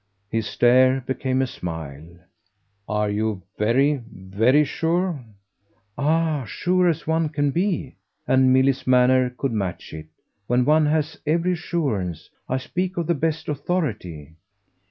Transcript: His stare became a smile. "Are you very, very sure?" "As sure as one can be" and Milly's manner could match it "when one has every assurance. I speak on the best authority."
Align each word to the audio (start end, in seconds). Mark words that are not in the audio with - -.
His 0.31 0.47
stare 0.47 1.01
became 1.05 1.43
a 1.43 1.45
smile. 1.45 2.07
"Are 2.89 3.07
you 3.07 3.43
very, 3.59 4.01
very 4.11 4.63
sure?" 4.65 5.23
"As 5.95 6.49
sure 6.49 6.87
as 6.89 7.05
one 7.05 7.29
can 7.29 7.51
be" 7.51 7.97
and 8.27 8.51
Milly's 8.51 8.87
manner 8.87 9.29
could 9.29 9.51
match 9.51 9.93
it 9.93 10.07
"when 10.47 10.65
one 10.65 10.87
has 10.87 11.19
every 11.27 11.51
assurance. 11.53 12.31
I 12.49 12.57
speak 12.57 12.97
on 12.97 13.05
the 13.05 13.13
best 13.13 13.47
authority." 13.47 14.33